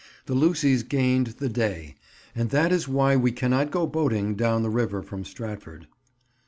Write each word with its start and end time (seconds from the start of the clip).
The 0.25 0.33
Lucys 0.33 0.81
gained 0.81 1.27
the 1.37 1.47
day, 1.47 1.93
and 2.33 2.49
that 2.49 2.71
is 2.71 2.87
why 2.87 3.15
we 3.15 3.31
cannot 3.31 3.69
go 3.69 3.85
boating 3.85 4.33
down 4.33 4.63
the 4.63 4.71
river 4.71 5.03
from 5.03 5.23
Stratford. 5.23 5.85